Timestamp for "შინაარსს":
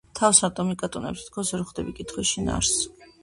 2.33-3.07